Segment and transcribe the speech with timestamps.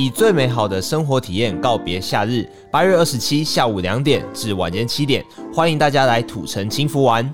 [0.00, 2.48] 以最美好的生活体验告别夏日。
[2.70, 7.30] 八月二十七下午两点至晚间七点，欢迎大家来土城轻浮玩。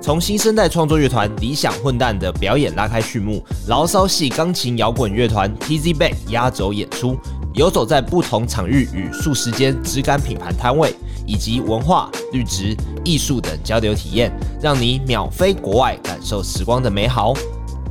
[0.00, 7.14] 从新生代创作乐团理想混蛋的表演拉开序幕，牢骚系钢琴摇滚乐团 TZ Bay 压轴演出，
[7.52, 10.94] 游走在不同场域与数十间质感品牌摊位，
[11.26, 12.74] 以及文化、绿植、
[13.04, 14.32] 艺术等交流体验，
[14.62, 17.34] 让你秒飞国外，感受时光的美好。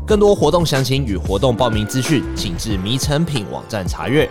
[0.08, 4.30] 更多活动详情与活动报名资讯，请至迷诚品网站查阅。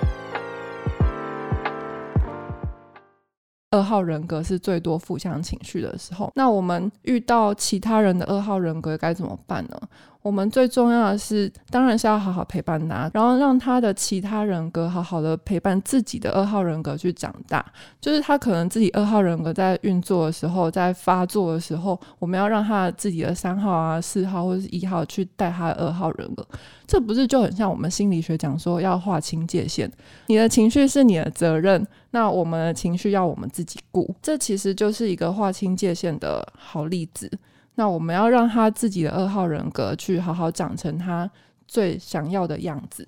[3.75, 9.77] 二号人格是最多负向情绪的时候，那我们遇到其他人的二号人格该怎么办呢？
[10.23, 17.63] 我们最重要的是，当然是要好好陪伴他，然后让他的其他人格好好的陪伴自己的二号人格去长大。
[18.01, 26.47] 就是他可能自己二号人格在运作的时候，在发作的时候，我们要让他自己的三号啊、四号或者是一号去带他的二号人格。
[26.87, 29.91] 这不是就很像我们心理学讲说要划清界限？
[30.29, 34.15] 你的情绪是你的责任，那我们的情绪要我们自己顾。
[34.23, 37.29] 这其实就是一个划清界限的好例子。
[37.75, 41.29] 那我们要让他自己的二号人格去好好长成他
[41.67, 43.05] 最想要的样子。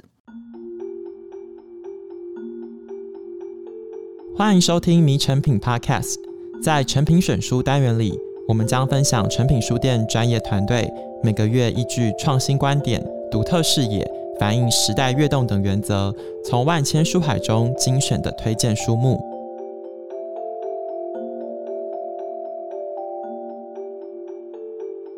[4.36, 6.16] 欢迎收听迷成品 Podcast，
[6.60, 8.18] 在成品选书单元里，
[8.48, 14.04] 我们将分享成品书店专业团队每个月依据创新观点、独特视野、
[14.38, 19.18] 反映时代跃动等原则，从万千书海中精选的推荐书目。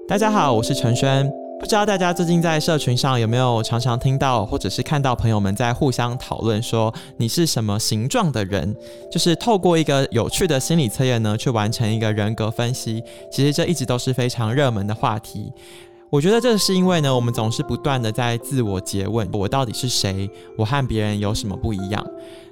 [0.07, 1.29] 大家好，我是陈轩。
[1.59, 8.77] 不知道大家最近在社群上有没有常常听到，或者是看到朋友们在互相讨论说你是什么形状的人？
[9.11, 13.03] 就是透过一个有趣的心理测验呢，去完成一个人格分析。
[13.33, 15.53] 其实这一直都是非常热门的话题。
[16.11, 20.29] 我觉得这是因为呢，我们总是不断的在自我诘问：我到底是谁？
[20.57, 22.05] 我和别人有什么不一样？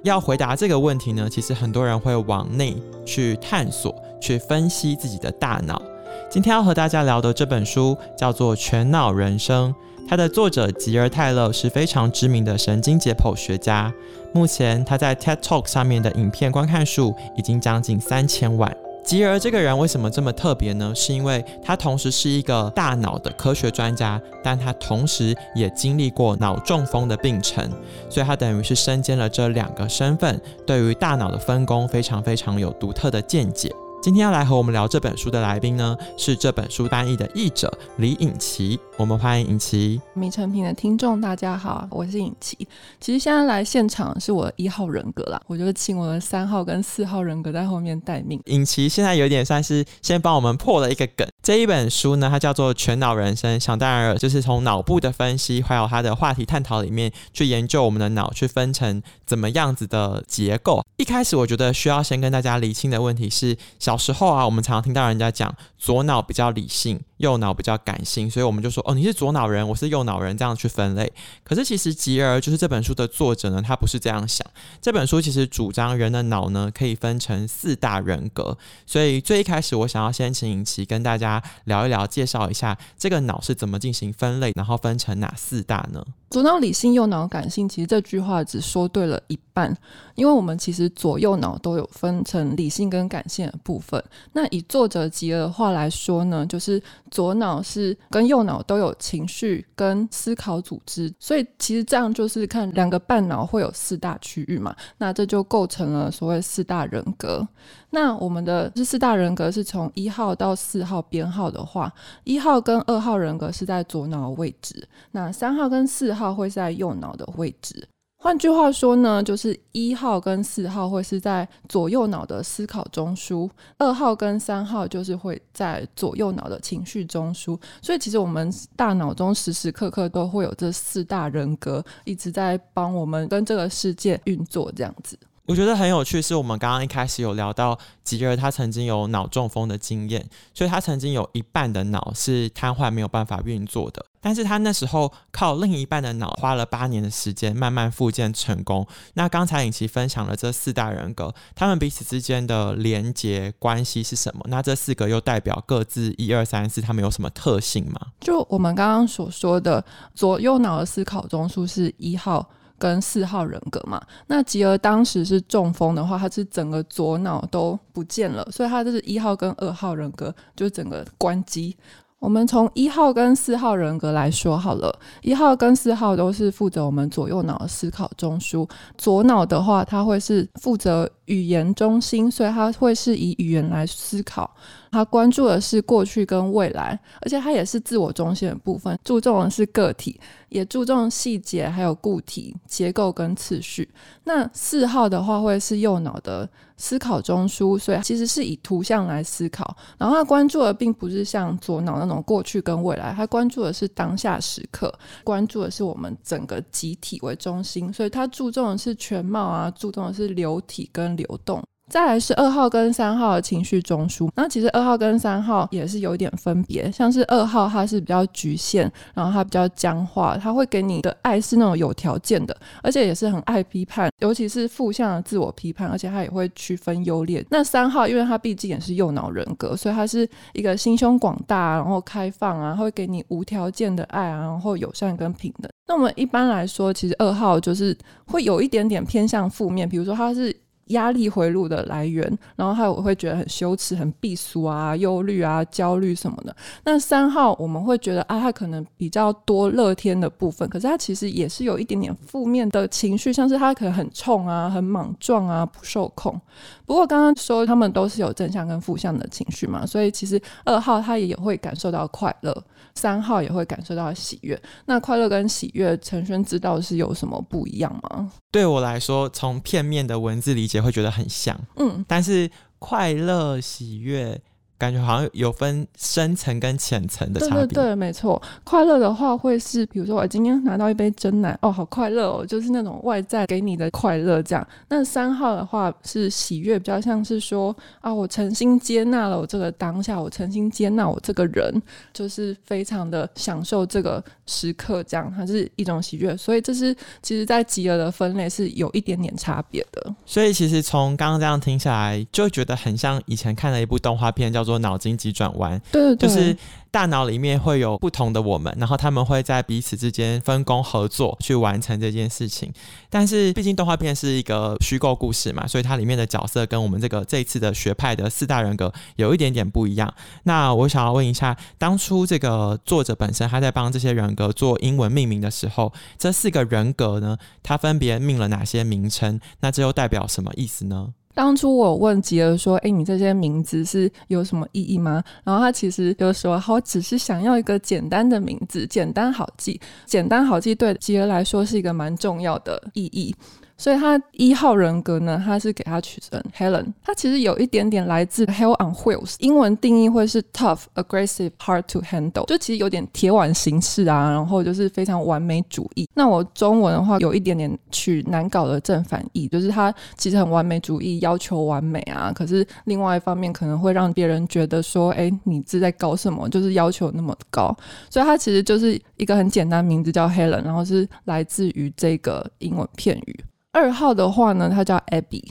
[0.03, 5.81] 要回答这个问题呢，其实很多人会往内去探索，去分析自己的大脑。
[6.29, 9.73] 今天要和大家聊的这本书叫做《全脑人生》，
[10.07, 13.91] 它的作者吉尔泰勒是非常知名的神经解剖学家。
[14.33, 18.71] 目前他在 TED Talk 上面的影片观看数已经将近三千万。
[19.07, 20.91] 吉尔这个人为什么这么特别呢？
[20.93, 27.71] 是因为他同时是一个大脑的科学专家，但他同时也经历过脑中风的病程，
[28.09, 33.71] 所以他等于是身兼了这两个身份，对于大脑的分工非常非常有独特的见解。
[34.07, 38.79] 今天要来和我们聊这本书的来宾呢，是这本书单译的译者李颖琪。
[38.95, 39.99] 我们欢迎颖琪。
[40.13, 42.57] 米成品的听众大家好，我是颖琪。
[43.01, 48.41] 其实现在来现场是我的一号人格啦，我就请我的三号跟四号人格在后面待命。
[48.45, 51.27] 颖琪现在有点算是先帮我们破了一个梗。
[51.43, 60.81] 这一本书呢，它叫做《全脑人生》，想当然就是从脑部的分析，还有它的话题探讨里面去研究我们的脑，去分成怎么样子的结构。
[60.95, 67.01] 一开始我觉得需要先跟大家厘清的问题是，小时候啊，我们常常听到人家讲左脑比较理性。
[67.17, 71.11] 右脑比较感性，所以我们就说哦，你是左脑人，我是右脑人，这样去分类。
[71.43, 74.45] 可是其实吉尔就是这本书的作者呢，他不是这样想。
[74.81, 86.03] 这本书其实主张人的脑呢可以分成四大人格，所以最一开始我想要先请颖琦跟大家聊一聊，介绍一下这个脑是怎么进行分类，然后分成哪四大呢？
[86.29, 89.75] 左脑理性，右脑感性，其实这句话只说对了一半，
[90.15, 94.03] 因为我们其实左右脑都有分成理性跟感性的部分。
[94.33, 107.47] 那以作者吉尔的话来说呢，就是左脑是跟右脑都有情绪跟思考组织，所以其实这样就是看两个半脑会有四大区域嘛，那这就构成了所谓四大人格。
[107.89, 111.91] 那我们的这四大人格是从一号到四号编号的话，
[112.23, 117.87] 一号跟二号人格是在左脑位置，那三号跟四号会在右脑的位置。
[118.19, 127.57] 换句话说呢，就是一号跟四号会是在左右脑的思考中枢，二号跟三号就是会在左右脑的情绪中枢。
[127.81, 135.17] 所以其实我们大脑中时时刻刻都会有这四大人格一直在帮我们跟这个世界运作，这样子。
[135.45, 144.05] 我觉得很有趣，是我们刚刚一开始有聊到吉尔，他曾经有脑中风的经验，所以他曾经有一半的脑是瘫痪，没有办法运作的。
[144.21, 148.85] 但是他那时候靠另一半的脑，花了八年的时间慢慢复健成功。
[149.13, 154.43] 那刚才颖琦分享了这四大人格，他们彼此之间的连结关系是什么？
[154.47, 157.99] 那这四个又代表各自一二三四，他们有什么特性吗？
[158.19, 159.83] 就我们刚刚所说的，
[160.13, 162.49] 左右脑的思考中枢是一号。
[162.79, 171.75] 跟四号人格嘛，那吉尔当时是中风的话，他是整个左脑都不见了，所以他就是一号跟二号人格就整个关机。
[172.19, 178.67] 我们从一号跟四号人格来说好了，一号跟四号都是负责我们左右脑思考中枢。
[178.97, 184.49] 左脑的话，它会是负责语言中心，所以它会是以语言来思考。
[184.91, 190.19] 他关注的是过去跟未来，而且他也是自我中心的部分，注重的是个体，
[190.49, 193.89] 也注重细节，还有固体结构跟次序。
[194.23, 199.75] 那四号的话，会是右脑的思考中枢，所以其实是以图像来思考。
[199.97, 204.93] 然后他关注的并不是像左脑那种过去跟未来，他关注的是当下时刻，
[205.23, 211.63] 关注的是我们整个集体为中心，所以他注重的是全貌啊，注重的是流体跟流动。
[211.89, 227.45] 再来是二号跟三号的情绪中枢，那其实二号跟三号也是有一点分别，像是二号它是比较局限，然后它比较僵化，它会给你的爱是那种有条件的，而且也是很爱批判，尤其是负向的自我批判，而且它也会区分优劣。
[227.49, 235.71] 那三号因为它毕竟也是右脑人格，所以它是一个心胸广大，然后开放啊，会给你无条件的爱啊，然后友善跟平等。
[235.87, 240.53] 那我们一般来说，其实二号就是会有一点点偏向负面，比如说它是。
[240.89, 242.25] 压力回路的来源，
[242.55, 246.55] 然后他我会觉得很羞耻、很避俗啊、忧虑啊、焦虑什么的。
[246.83, 256.39] 那三号我们会觉得啊，他可能比较多乐天的部分，可是他其实也是有一点点负面的情绪，像是他可能很冲啊、很莽撞啊、不受控。
[256.85, 262.63] 不过刚刚说他们都是有正向跟负向的情绪嘛，所以其实二号他也会感受到快乐。
[262.95, 268.31] 三号也会感受到喜悦，那快乐跟喜悦，陈轩知道是有什么不一样吗？
[268.49, 274.39] 对我来说，从片面的文字理解会觉得很像，嗯，但是快乐、喜悦。
[274.77, 277.65] 感觉好像有分深层跟浅层的差别。
[277.65, 278.41] 对对对，没错。
[278.63, 284.67] 快乐的话会是，比如说我今天拿到一杯真奶，哦，好快乐哦，就是那种外在给你的快乐这样。
[284.89, 291.81] 那三号的话是喜悦，比较像是说啊，我诚心接纳了我这个当下，我诚心接纳我这个人，
[292.13, 296.35] 就是非常的享受这个时刻，这样它是一种喜悦。
[296.37, 300.13] 所以这是其实在吉尔的分类是有一点点差别的。
[300.25, 306.55] 所以其实从刚刚这样听下来，就觉得很像以前看的一部动画片，叫做脑筋急转弯，对，对，对，就是
[306.91, 312.71] 大脑里面会有不同的我们，然后他们会在彼此之间分工合作去完成这件事情。
[313.09, 320.13] 但是毕竟动画片是一个虚构故事嘛，所以它里面的角色跟我们这个这一次的学派的四大人格有一点点不一样。
[320.43, 329.39] 那我想要问一下，当初这个作者本身他在帮这些人格做英文命名的时候，这四个人格呢，他分别命了哪些名称？
[329.61, 331.13] 那这又代表什么意思呢？
[331.37, 343.35] 当初我问吉儿说：“哎，你这些名字是有什么意义吗？”然后他其实就说：“好只是想要一个简单的名字，简单好记，简单好记，对吉儿来说是一个蛮重要的意义。”
[343.77, 356.09] 所以他一号人格呢，他是给他取成 Helen，他其实有一点点来自 Hell on Wheels，英文定义会是 tough, aggressive, hard to handle，就其实有点铁腕形式啊，然后就是非常完美主义。
[356.15, 366.49] 那我中文的话有一点点取难搞的正反义，就是他其实很完美主义，要求完美啊，可是另外一方面可能会让别人觉得说，哎，你是在搞什么？
[366.49, 367.75] 就是要求那么高。
[368.09, 373.39] 所以他其实就是一个很简单名字叫 Helen，然后是来自于这个英文片语。
[373.77, 375.43] 二号的话呢，它叫 Abby，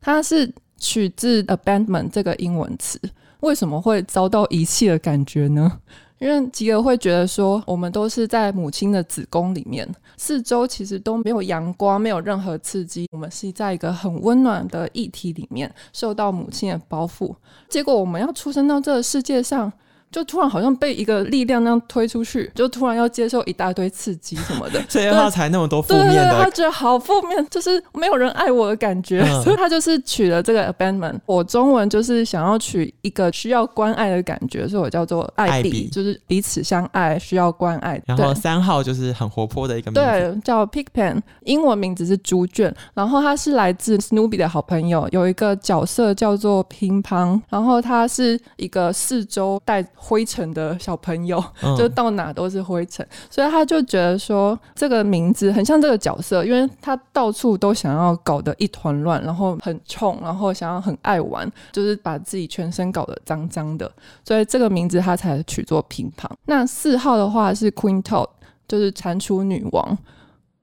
[0.00, 3.00] 它是取自 abandon 这个英文词。
[3.38, 5.78] 为什么会遭到遗弃的感觉呢？
[6.18, 17.32] 因为吉尔会觉得说，我们都是在母亲的子宫里面，四周其实都没有阳光，没有任何刺激，我们是在一个很温暖的液体里面，受到母亲的包覆。
[17.68, 19.72] 结果我们要出生到这个世界上。
[20.12, 26.30] 就突然好像被一个力量那样推出去，就突然要接受一大堆刺激什么的， 所以他才那么多负面的。
[26.30, 31.18] 对，他觉得好负面，就是没有人爱我的感觉，嗯、所以他就是取了这个 abandonment。
[31.24, 38.00] 我中文就是想要取一个需要关爱的感觉，所以我叫做爱比，就是彼此相爱，需要关爱。
[38.06, 42.72] 然后三号就是很活泼的一个名字，对，叫 Pigpen，英文名字是猪圈。
[42.92, 49.82] 然后他是来自 Snoopy 的好朋友，有一个角色叫做乒乓，然后他是一个四周带。
[50.04, 51.42] 灰尘的小朋友，
[51.78, 63.88] 就到哪都是灰尘，嗯、所以他就觉得说这个名字很像这个角色，因为他到处都想要搞得一团乱，然后很冲，然后想要很爱玩，就是把自己全身搞得脏脏的，
[64.24, 66.28] 所以这个名字他才取作乒乓。
[66.46, 68.28] 那四号的话是 Queen Toad，
[68.66, 69.96] 就是蟾蜍女王。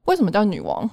[0.05, 0.89] 为什么叫女王？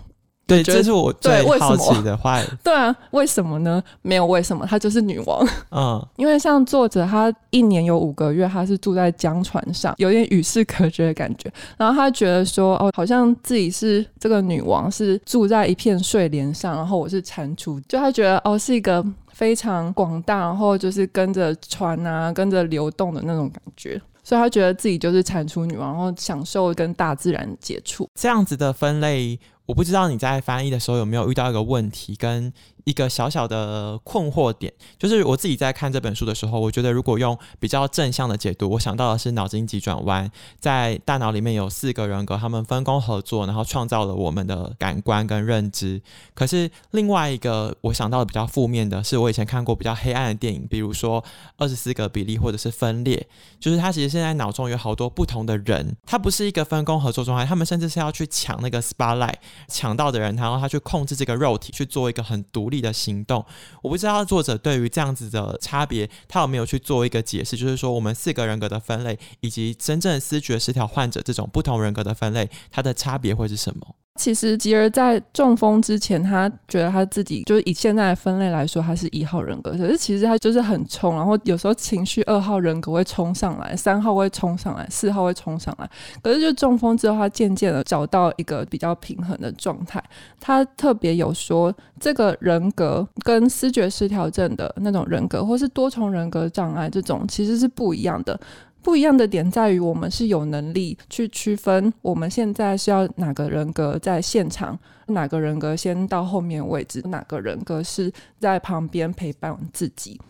[0.46, 2.40] 对，这是我最好奇的话。
[2.62, 3.82] 对啊，为什么呢？
[4.02, 5.44] 没有为什么，她就是女王。
[5.72, 11.52] 嗯，因为像作者，她一年有五个月，她是住在江船上，有点与世隔绝的感觉。
[11.76, 24.00] 然后她觉得说，哦，好像自己是这个女王，是住在一片睡莲上，然后我是蟾蜍，就她觉得哦，是一个非常广大，然后就是跟着船啊，跟着流动的那种感觉。
[24.22, 28.10] 所以他觉得自己就是蟾蜍女王，然后享受跟大自然接触。
[28.16, 32.52] 这样子的分类，我不知道你在翻译的时候有没有遇到一个问题跟。
[32.86, 46.00] 一个小小的困惑点，就是我自己在看这本书的时候，我觉得如果用比较正向的解读，我想到的是脑筋急转弯，在大脑里面有四个人格，他们分工合作，然后创造了我们的感官跟认知。
[46.32, 51.24] 可是另外一个我想到的比较负面的是，我以前看过比较黑暗的电影，比如说
[51.56, 53.26] 二十四个比利或者是分裂，
[53.58, 59.34] 就是他其实现在脑中有好多不同的人，他不是一个分工合作状态，他们甚至是要去抢那个 spotlight，
[59.66, 63.44] 抢到的人，然后他去控制这个肉体去做一个很独立的行动，
[63.82, 67.56] 我不知道作者对于这样子的差别，他有没有去做一个解释？
[67.56, 73.96] 就是说，我们四个人格的分类，以及真正思觉失调患者这种不同人格的分类，它的差别会是什么？
[74.16, 79.72] 其实吉尔在中风之前，他觉得他自己就是以现在的分类来说，他是一号人格。
[79.72, 85.88] 可是其实他就是很冲，然后有时候情绪二号人格会冲上来，三号会冲上来，四号会冲上来。
[86.22, 90.02] 可是就中风之后，他渐渐的找到一个比较平衡的状态。
[90.40, 98.38] 他特别有说，这个人格跟思觉失调症的那种人格，或是多重人格障碍这种，其实是不一样的。
[98.86, 104.78] 不一样的点在于，我们是有能力去区分我们现在是要哪个人格在现场，
[105.08, 110.20] 哪个人格先到后面位置，哪个人格是在旁边陪伴自己。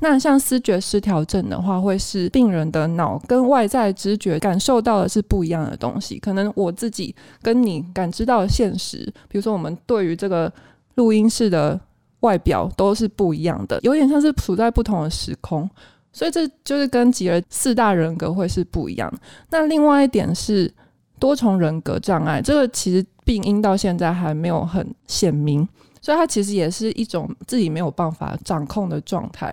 [0.00, 6.18] 那像思觉失调症的话，会是病人的脑跟外在知觉感受到的是不一样的东西。
[6.18, 10.52] 可能我自己跟你感知到的现实，比如说我们对于这个
[10.96, 11.78] 录音室的
[12.20, 15.70] 外表都是不一样的，有点像是处在不同的时空。
[16.12, 19.12] 所以这就是跟吉尔四大人格会是不一样。
[19.50, 20.72] 那另外一点是
[21.18, 25.66] 多重人格障碍，这个其实病因到现在还没有很显明，
[26.00, 29.52] 所以它其实也是一种自己没有办法掌控的状态。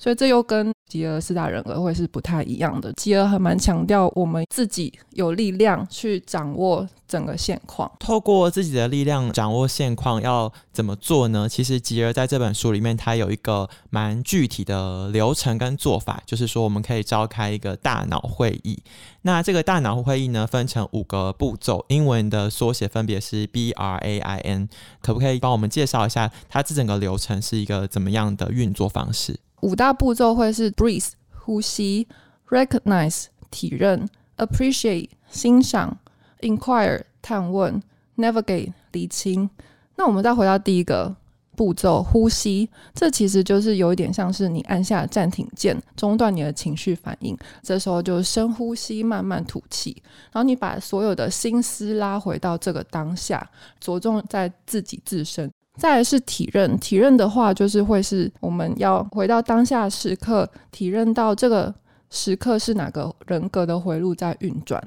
[0.00, 2.90] 所以这又跟吉尔四大人格会是不太一样的。
[2.94, 11.46] 吉尔还蛮强调我们自己有力量去掌握整个现况，透过自己的力量掌握现况要怎么做呢？
[11.46, 18.82] 其实吉尔在这本书里面，他有一个蛮具体的流程跟做法，就是说我们可以召开一个大脑会议。
[19.20, 24.66] 那这个大脑会议呢，分成五个步骤，英文的缩写分别是 B R A I N。
[25.02, 29.38] 可不可以帮我们介绍一下，它这整个流程是一个怎么样的运作方式？
[29.60, 32.06] 五大步骤会是 breathe 呼吸
[32.48, 35.98] ，recognize 体认，appreciate 欣赏
[36.40, 37.82] ，inquire 探问
[38.16, 39.48] ，navigate 厘清。
[39.96, 41.14] 那我们再回到第一个
[41.56, 47.36] 步骤，呼吸，这其实就是有一点像是你按下暂停键，中断你的情绪反应。
[47.62, 50.02] 这时候就深呼吸，慢慢吐气，
[50.32, 55.50] 然后你把所有的心思拉回到这个当下，着重在自己自身。
[55.80, 61.74] 再来是体认，体认的话就是会是我们要回到当下时刻，体认到这个
[62.10, 64.78] 时刻是哪个人格的回路在运转。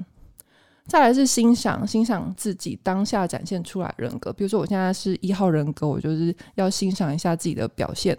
[0.86, 8.16] 再来是欣赏，欣赏自己当下展现出来人格，比如说我现在是一号人格，我就是要欣赏一下自己的表现。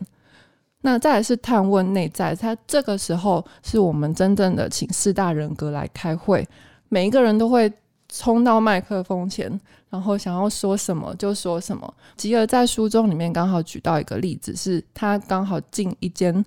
[0.81, 6.45] 那再来是探问内在，他这个时候是我们真正的请四大人格来开会，
[6.89, 7.71] 每一个人都会。
[8.07, 9.59] 冲到麦克风前，
[9.95, 11.91] 然后想要说什么就说什么。
[12.17, 16.43] 吉尔在书中里面刚好举到一个例子，是他刚好进一间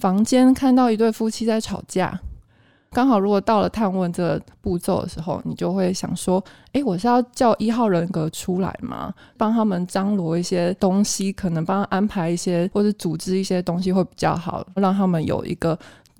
[0.00, 2.18] 房间，看到一对夫妻在吵架。
[2.90, 9.14] 刚好如果到了探问这个步骤的时候，你就会想说：诶，我是要叫一号人格出来吗？
[9.36, 15.78] 帮他们张罗一些东西，可能帮他安排一些或者组织一些东西会比较好，让他们有一个。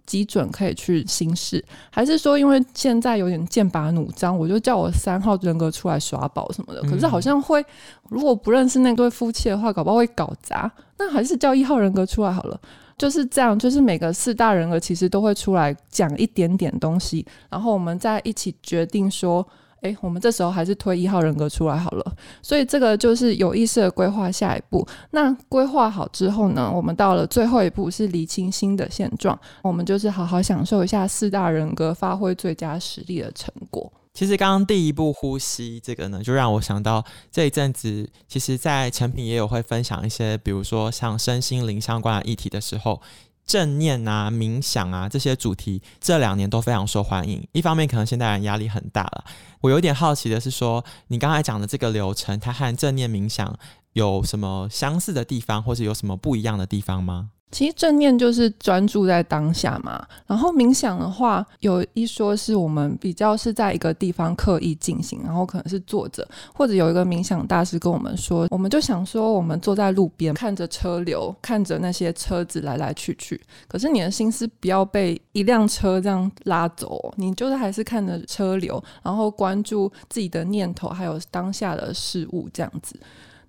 [0.08, 6.80] 基准可以去行事，还是说因为现在有点剑拔弩张，我就叫我三号人格出来耍宝什么的？
[6.82, 7.62] 可是好像会，
[8.08, 10.72] 如果不认识那对夫妻的话，搞不好会搞砸。
[10.96, 12.58] 那还是叫一号人格出来好了。
[12.96, 19.46] 就是这样，就是每个四大人格其实都会出来讲一点点东西，然后我们再一起决定说。
[19.82, 24.86] 诶，我们这时候还是推一号人格出来好了，所以这个就是有意识的规划下一步。
[25.10, 33.92] 那规划好之后呢，我们到了最后一步是厘清新的现状，我们就是好好享受一下四大人格发挥最佳实力的成果。
[34.14, 43.00] 其实刚刚第一步呼吸这个呢，就让我想到这一阵子，其实，在成品也有会分享一些，比如说像身心灵相关的议题的时候。
[43.48, 47.44] 正念啊、冥想啊这些主题，这两年都非常受欢迎。
[47.52, 49.24] 一方面，可能现代人压力很大了。
[49.62, 53.58] 我有点好奇的是说，你刚才讲的这个流程，它和正念冥想
[53.94, 57.30] 有什么相似的地方，或者有什么不一样的地方吗？
[57.50, 82.94] 其实正念就是专注在当下嘛，然后冥想的话，有一说是我们比较是在一个地方刻意进行，然后可能是坐着，或者有一个冥想大师跟我们说，我们就想说，我们坐在路边看着车流，看着那些车子来来去去，可是你的心思不要被一辆车这样拉走，你就是还是看着车流，然后关注自己的念头，还有当下的事物这样子。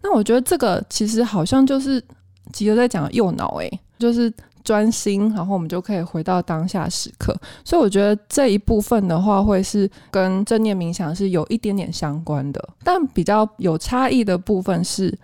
[0.01, 2.01] 那我觉得这个其实好像就是
[2.53, 7.35] 吉儿在讲右脑诶、就是专心，然后我们就可以回到当下时刻。
[7.63, 15.15] 所以我觉得这一部分的话，会是跟正念冥想是有一点点相关的，但比较有差异的部分是。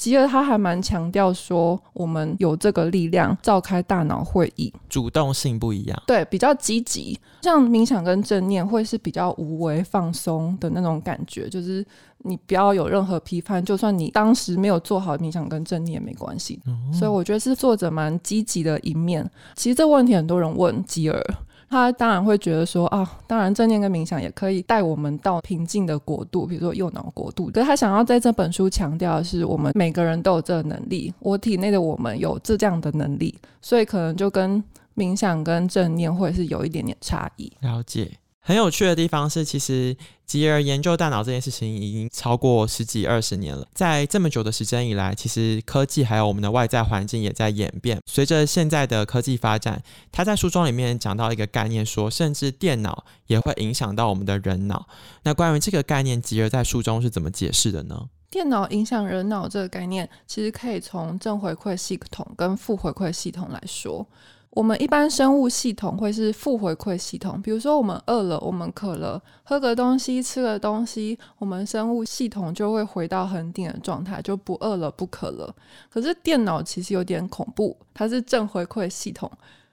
[0.00, 7.20] 吉尔他还蛮强调说，我们有这个力量召开大脑会议，主动性不一样，对，比较积极。
[7.42, 11.84] 像冥想跟正念会是比较无为放松的那种感觉，就是
[12.20, 16.58] 你不要有任何批判，就算你当时没有做好冥想跟正念也没关系。
[16.66, 16.90] 嗯。
[16.94, 19.30] 所以我觉得是作者蛮积极的一面。
[19.54, 21.22] 其实这个问题很多人问吉尔。
[21.70, 27.46] 他当然会觉得说啊，当然正念跟冥想也可以带我们到平静的国度，比如说右脑国度。
[27.46, 34.62] 可是他想要在这本书强调的是，我们每个人都有这个能力，我体内的我们有这这样的能力，所以可能就跟
[34.96, 37.50] 冥想跟正念会是有一点点差异。
[37.60, 38.10] 了解。
[38.42, 39.94] 很有趣的地方是，其实
[40.24, 43.66] 吉尔研究大脑这件事情已经超过十几二十年了。
[43.74, 48.00] 在这么久的时间以来，其实科技还有我们的外在环境也在演变。
[48.06, 54.88] 随着现在的科技发展，他在书中里面讲到一个概念说，甚至电脑也会影响到我们的人脑。
[55.22, 58.08] 那关于这个概念，吉尔在书中是怎么解释的呢？
[58.30, 64.06] 电脑影响人脑这个概念，其实可以从正回馈系统跟负回馈系统来说。
[64.50, 75.54] 我们一般生物系统会是负回馈系统，比如说我们饿了，我们渴了，喝个东西，吃个东西，我们生物系统就会回到恒定的状态，就不饿了，不渴了。
[75.88, 79.30] 可是电脑其实有点恐怖，它是正回馈系统，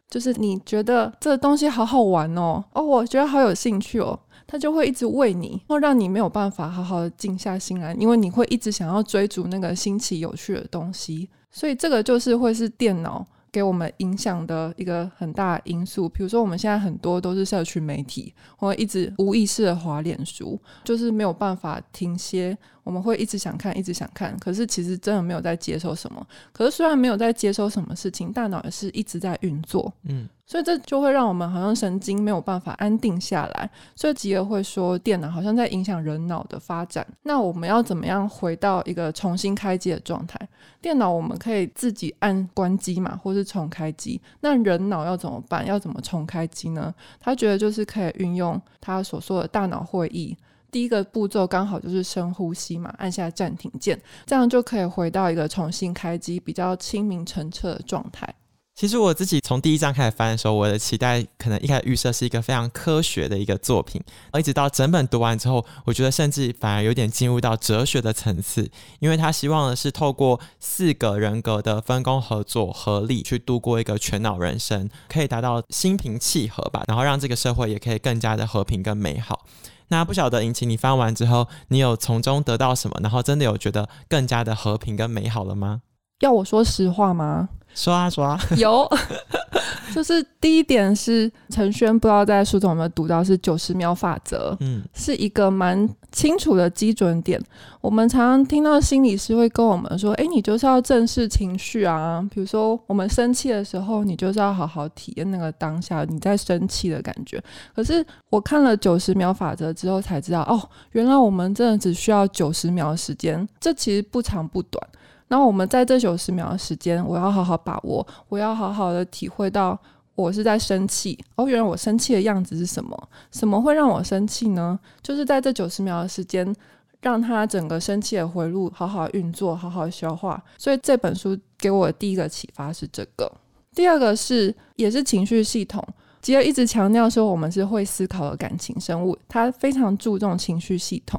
[0.08, 13.26] 就是你觉得这个东西好好玩哦，哦，我觉得好有兴趣哦，它就会一直喂你，然后让你没有办法好好的静下心来，因为你会一直想要追逐那个新奇有趣的东西，所以这个就是会是电脑。
[13.58, 22.56] 给我们影响的一个很大因素，比如说我们现在很多都是社群媒体，或一直无意识的滑脸书，就是没有办法停歇。
[22.88, 26.26] 我们会一直想看，一直想看，可是其实真的没有在接收什么。
[26.54, 29.92] 可是虽然没有在接收什么事情，大脑也是一直在运作。
[30.04, 30.30] 嗯。
[30.46, 37.06] 所以这就会让我们好像神经没有办法安定下来，所以吉尔会说电脑好像在影响人脑的发展。
[37.24, 40.40] 那我们要怎么样回到一个重新开机的状态？
[40.82, 44.22] 电脑我们可以自己按关机嘛，或是重开机。
[44.40, 45.66] 那人脑要怎么办？
[45.66, 46.96] 要怎么重开机呢？
[47.20, 50.38] 他觉得就是可以运用他所说的大脑会议，
[50.72, 58.34] 第一个步骤刚好就是深呼吸嘛，按下暂停键，这样就可以回到一个重新开机、比较清明澄澈的状态。
[58.76, 64.00] 其实我自己从第一章开始翻的时候，我的期待可能一开始预设是一个非常科学的一个作品，
[64.32, 79.44] 而一直到整本读完之后，我觉得甚至反而有点进入到哲学的层次，因为他希望的是透过四个人格的分工合作、合力去度过一个全脑人生，可以达到心平气和吧，然后让这个社会也可以更加的和平跟美好。
[79.90, 82.98] 那不晓得引起你翻完之后，你有从中得到什么？
[83.02, 85.82] 然后真的有觉得更加的和平跟美好了吗？
[86.22, 87.50] 要我说实话吗？
[87.76, 88.90] 说啊说啊，有，
[89.94, 97.42] 就是第一点是陈轩不知道在书中有没有读到是九十秒法则，嗯，是一个蛮清楚的基准点。
[97.82, 107.42] 我们常常听到心理师会跟我们说，哎，你就是要正视情绪啊，比如说我们生气的时候，你就是要好好体验那个当下你在生气的感觉。
[107.76, 114.86] 可是我看了九十秒法则之后才知道，哦，原来我们真的只需要九十秒时间，这其实不长不短。
[115.28, 119.78] 然后我们在这九十秒的时间，我要好好把握，我要好好的体会到
[120.16, 121.18] 我是在生气。
[121.36, 123.10] 哦，原来我生气的样子是什么？
[123.32, 124.80] 什么会让我生气呢？
[125.02, 126.56] 就是在这九十秒的时间，
[127.02, 130.42] 让他整个生气的回路好好运作，好好消化。
[130.58, 133.32] 所以这本书给我的第一个启发是这个，
[133.76, 135.86] 第二个是也是情绪系统。
[136.28, 141.18] 吉尔一直强调说，我们是会思考的感情生物，他非常注重情绪系统。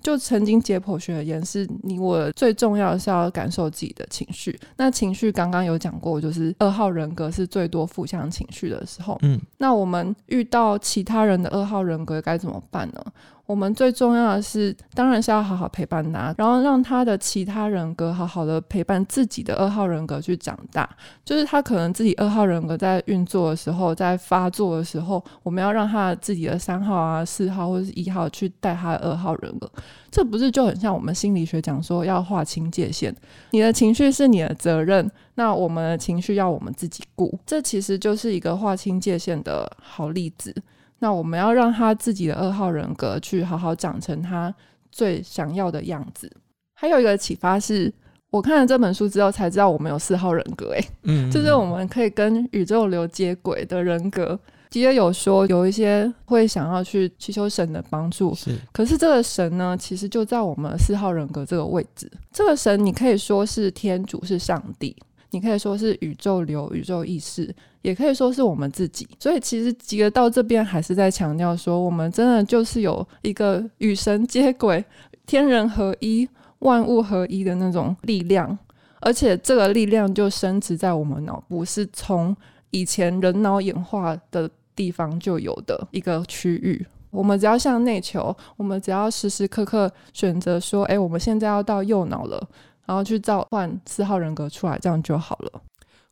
[0.00, 4.56] 就曾经解剖学而言，是你我最重要的是要感受自己的情绪。
[4.76, 9.18] 那情绪刚刚有讲过，就是二号人格是最多负向情绪的时候。
[9.22, 13.04] 嗯，那我们遇到其他人的二号人格该怎么办呢？
[13.46, 20.88] 我们最重要的是，当然是要好好陪伴他，然后让他的其他人格好好的陪伴自己的二号人格去长大。
[21.24, 29.70] 就是他可能自己二号人格在运作的时候，在发作的时候，我们要让他自己的三号啊、四号或者是一号去带他的二号人格。
[30.10, 33.14] 这不是就很像我们心理学讲说要划清界限？
[33.50, 37.38] 你的情绪是你的责任，那我们的情绪要我们自己顾。
[37.44, 40.54] 这其实就是一个划清界限的好例子。
[40.98, 44.54] 那我们要让他自己的二号人格去好好长成他
[44.90, 46.30] 最想要的样子。
[46.74, 47.92] 还有一个启发是，
[48.30, 54.38] 我看了这本书之后才知道我们有四号人格，诶，嗯，就是我们可以跟宇宙流接轨的人格。
[54.70, 62.10] 吉尔有说有一些会想要去祈求神的帮助，是，可是这个神呢，其实就在我们四号人格这个位置。
[62.32, 64.96] 这个神你可以说是天主，是上帝。
[65.34, 69.04] 你可以说是宇宙流、宇宙意识，也可以说是我们自己。
[69.18, 74.84] 所以其实吉尔到这边还是在强调说，我们真的就是有一个与神接轨、
[75.26, 76.28] 天人合一、
[76.60, 78.56] 万物合一的那种力量，
[79.00, 82.34] 而且这个力量就深植在我们脑部，是从
[82.70, 86.86] 以前人脑演化的地方就有的一个区域。
[87.10, 92.48] 我们只要向内求，我们只要时时刻刻选择说：“哎，我们现在要到右脑了。”
[92.86, 95.62] 然后去召唤四号人格出来，这样就好了。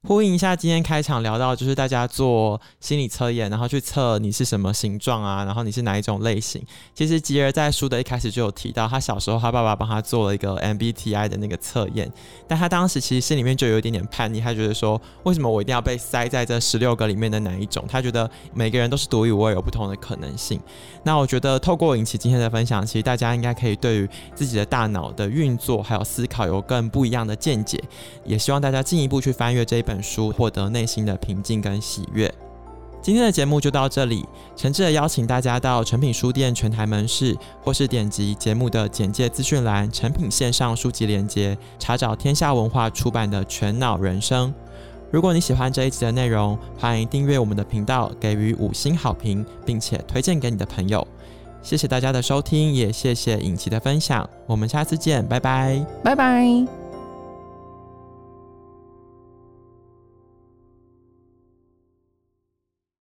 [0.09, 6.61] 呼应一下今天开场聊到，就是大家做心理测验，然后去测你是什么形状啊，然后你是哪一种类型。
[6.93, 12.12] 其实吉尔在书的一开始就有提到，他小时候他爸爸帮他做了一个 MBTI 的那个测验，
[12.49, 17.85] 但他当时其实心里面就有一点点叛逆，他觉得说，为什么我一定要被塞在这十六个里面的哪一种？
[17.88, 20.61] 他觉得每个人都是独一无二，有不同的可能性。
[21.05, 27.81] 那我觉得透过引起今天的分享，其实大家应该可以对于自己的大脑的运作还有思考有更不一样的见解，
[28.25, 29.91] 也希望大家进一步去翻阅这一本。
[29.92, 32.33] 本书获得内心的平静跟喜悦。
[33.02, 34.24] 今天的节目就到这里，
[34.57, 44.48] 诚挚的邀请大家到诚品书店全台门市，或是点击节目的简介资讯栏诚品线上书籍连接，查找天下文化出版的《全脑人生》。
[45.11, 51.07] 如果你喜欢这一集的内容，欢迎订阅我们的频道，给予五星好评，并且推荐给你的朋友。
[51.61, 54.28] 谢谢大家的收听，也谢谢颖琦的分享。
[54.46, 56.82] 我们下次见，拜拜，拜拜。